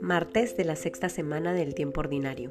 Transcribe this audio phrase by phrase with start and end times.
[0.00, 2.50] Martes de la sexta semana del tiempo ordinario.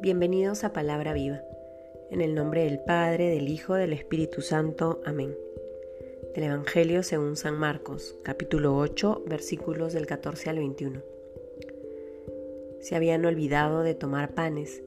[0.00, 1.42] Bienvenidos a Palabra Viva,
[2.10, 5.02] en el nombre del Padre, del Hijo, del Espíritu Santo.
[5.04, 5.36] Amén.
[6.34, 11.02] Del Evangelio según San Marcos, capítulo 8, versículos del 14 al 21.
[12.80, 14.82] Se habían olvidado de tomar panes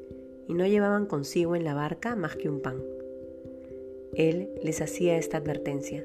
[0.49, 2.81] y no llevaban consigo en la barca más que un pan.
[4.15, 6.03] Él les hacía esta advertencia.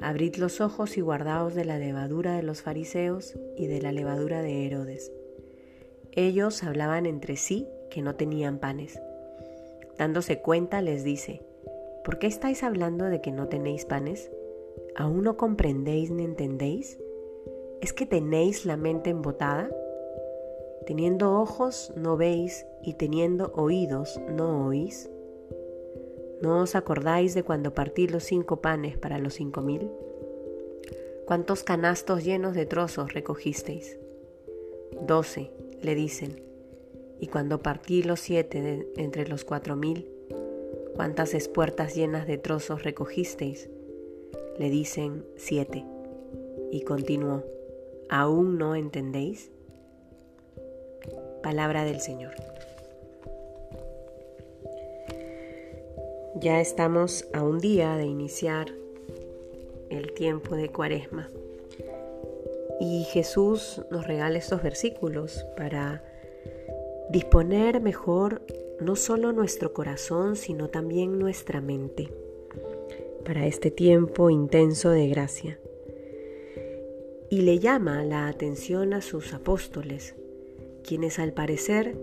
[0.00, 4.40] Abrid los ojos y guardaos de la levadura de los fariseos y de la levadura
[4.40, 5.12] de Herodes.
[6.12, 9.02] Ellos hablaban entre sí que no tenían panes.
[9.98, 11.42] Dándose cuenta les dice,
[12.04, 14.30] ¿por qué estáis hablando de que no tenéis panes?
[14.96, 16.98] ¿Aún no comprendéis ni entendéis?
[17.82, 19.68] ¿Es que tenéis la mente embotada?
[20.86, 25.10] Teniendo ojos no veis y teniendo oídos no oís.
[26.40, 29.90] ¿No os acordáis de cuando partí los cinco panes para los cinco mil?
[31.26, 33.98] ¿Cuántos canastos llenos de trozos recogisteis?
[35.06, 35.50] Doce,
[35.82, 36.42] le dicen.
[37.20, 40.08] Y cuando partí los siete entre los cuatro mil,
[40.94, 43.68] ¿cuántas espuertas llenas de trozos recogisteis?
[44.58, 45.84] Le dicen siete.
[46.70, 47.44] Y continuó,
[48.08, 49.50] ¿aún no entendéis?
[51.42, 52.34] Palabra del Señor.
[56.36, 58.66] Ya estamos a un día de iniciar
[59.90, 61.28] el tiempo de Cuaresma.
[62.80, 66.04] Y Jesús nos regala estos versículos para
[67.10, 68.42] disponer mejor
[68.80, 72.08] no solo nuestro corazón, sino también nuestra mente
[73.24, 75.58] para este tiempo intenso de gracia.
[77.30, 80.14] Y le llama la atención a sus apóstoles,
[80.88, 81.98] quienes al parecer,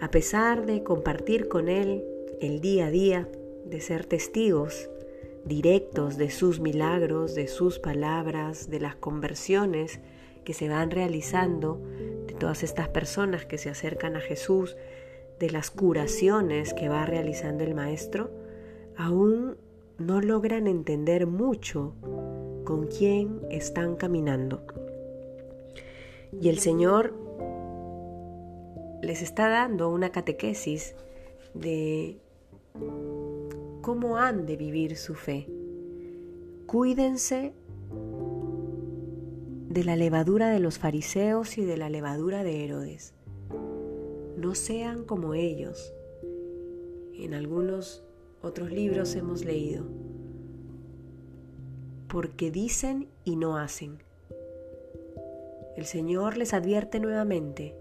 [0.00, 2.04] a pesar de compartir con él
[2.40, 3.28] el día a día,
[3.66, 4.88] de ser testigos
[5.44, 9.98] directos de sus milagros, de sus palabras, de las conversiones
[10.44, 11.82] que se van realizando,
[12.28, 14.76] de todas estas personas que se acercan a Jesús,
[15.40, 18.30] de las curaciones que va realizando el Maestro,
[18.96, 19.56] aún
[19.98, 21.94] no logran entender mucho
[22.64, 24.62] con quién están caminando.
[26.40, 27.24] Y el Señor
[29.04, 30.94] les está dando una catequesis
[31.52, 32.18] de
[33.82, 35.46] cómo han de vivir su fe.
[36.66, 37.52] Cuídense
[39.68, 43.14] de la levadura de los fariseos y de la levadura de Herodes.
[44.36, 45.92] No sean como ellos.
[47.14, 48.04] En algunos
[48.42, 49.84] otros libros hemos leído.
[52.08, 53.98] Porque dicen y no hacen.
[55.76, 57.74] El Señor les advierte nuevamente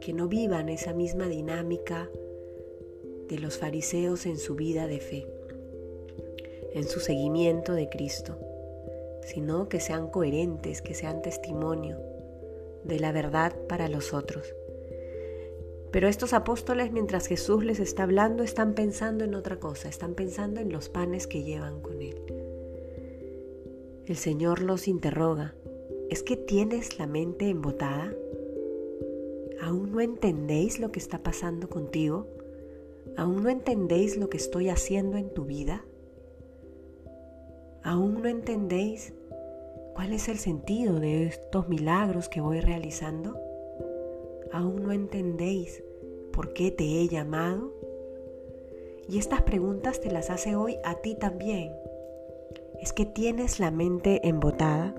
[0.00, 2.08] que no vivan esa misma dinámica
[3.28, 5.26] de los fariseos en su vida de fe,
[6.74, 8.36] en su seguimiento de Cristo,
[9.22, 11.98] sino que sean coherentes, que sean testimonio
[12.84, 14.54] de la verdad para los otros.
[15.90, 20.60] Pero estos apóstoles, mientras Jesús les está hablando, están pensando en otra cosa, están pensando
[20.60, 22.16] en los panes que llevan con él.
[24.06, 25.54] El Señor los interroga,
[26.08, 28.12] ¿es que tienes la mente embotada?
[29.62, 32.26] ¿Aún no entendéis lo que está pasando contigo?
[33.16, 35.84] ¿Aún no entendéis lo que estoy haciendo en tu vida?
[37.82, 39.12] ¿Aún no entendéis
[39.94, 43.38] cuál es el sentido de estos milagros que voy realizando?
[44.52, 45.82] ¿Aún no entendéis
[46.32, 47.72] por qué te he llamado?
[49.08, 51.72] Y estas preguntas te las hace hoy a ti también.
[52.80, 54.94] ¿Es que tienes la mente embotada?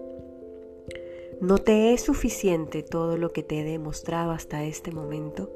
[1.42, 5.50] ¿No te es suficiente todo lo que te he demostrado hasta este momento?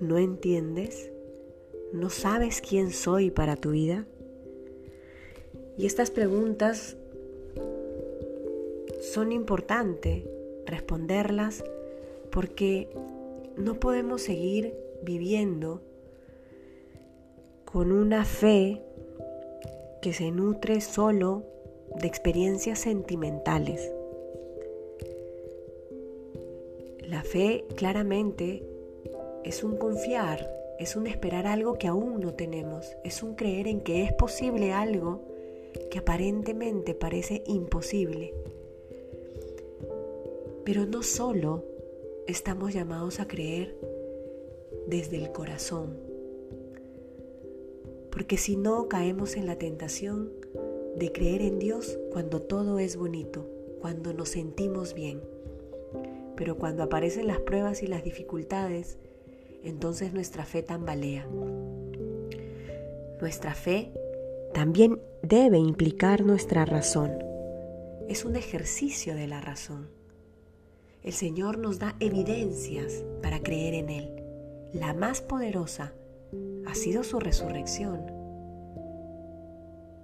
[0.00, 1.12] ¿No entiendes?
[1.92, 4.04] ¿No sabes quién soy para tu vida?
[5.78, 6.96] Y estas preguntas
[9.00, 10.24] son importantes
[10.66, 11.62] responderlas
[12.32, 12.88] porque
[13.56, 14.74] no podemos seguir
[15.04, 15.82] viviendo
[17.64, 18.82] con una fe
[20.02, 21.44] que se nutre solo
[21.96, 23.92] de experiencias sentimentales.
[27.02, 28.62] La fe claramente
[29.44, 30.48] es un confiar,
[30.78, 34.72] es un esperar algo que aún no tenemos, es un creer en que es posible
[34.72, 35.22] algo
[35.90, 38.32] que aparentemente parece imposible.
[40.64, 41.64] Pero no solo
[42.26, 43.76] estamos llamados a creer
[44.86, 45.98] desde el corazón,
[48.10, 50.32] porque si no caemos en la tentación
[51.00, 53.48] de creer en Dios cuando todo es bonito,
[53.80, 55.22] cuando nos sentimos bien.
[56.36, 58.98] Pero cuando aparecen las pruebas y las dificultades,
[59.64, 61.26] entonces nuestra fe tambalea.
[63.18, 63.92] Nuestra fe
[64.52, 67.12] también debe implicar nuestra razón.
[68.08, 69.88] Es un ejercicio de la razón.
[71.02, 74.22] El Señor nos da evidencias para creer en Él.
[74.74, 75.94] La más poderosa
[76.66, 78.19] ha sido su resurrección.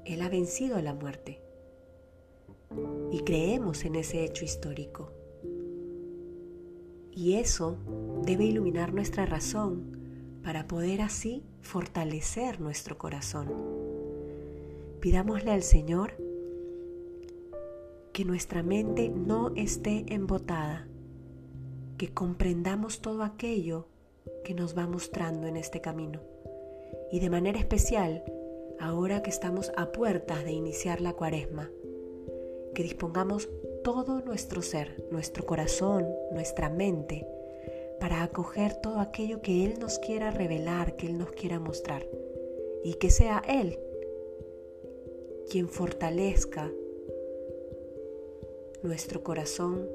[0.06, 1.40] Él ha vencido la muerte.
[3.10, 5.12] Y creemos en ese hecho histórico.
[7.10, 7.76] Y eso
[8.22, 13.52] debe iluminar nuestra razón para poder así fortalecer nuestro corazón.
[15.00, 16.12] Pidámosle al Señor
[18.12, 20.86] que nuestra mente no esté embotada,
[21.98, 23.88] que comprendamos todo aquello
[24.44, 26.20] que nos va mostrando en este camino.
[27.10, 28.22] Y de manera especial,
[28.78, 31.70] ahora que estamos a puertas de iniciar la cuaresma,
[32.74, 33.48] que dispongamos
[33.82, 37.26] todo nuestro ser, nuestro corazón, nuestra mente,
[38.00, 42.06] para acoger todo aquello que Él nos quiera revelar, que Él nos quiera mostrar.
[42.84, 43.78] Y que sea Él
[45.50, 46.70] quien fortalezca
[48.82, 49.88] nuestro corazón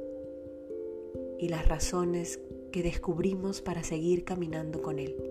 [1.39, 2.39] y las razones
[2.71, 5.30] que descubrimos para seguir caminando con Él.